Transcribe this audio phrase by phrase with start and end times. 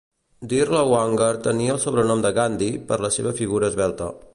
[0.53, 4.15] Dirlewanger tenia el sobrenom de "Gandhi" per la seva figura esvelta.